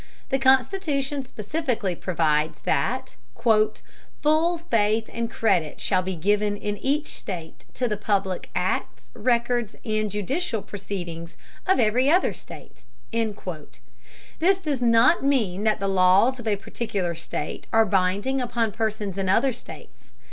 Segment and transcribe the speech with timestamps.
[0.29, 3.15] The Constitution specifically provides that
[4.19, 9.75] "full faith and credit shall be given in each state to the public acts, records,
[9.85, 11.35] and judicial proceedings
[11.67, 12.83] of every other state."
[14.39, 19.19] This does not mean that the laws of a particular state are binding upon persons
[19.19, 20.09] in other states.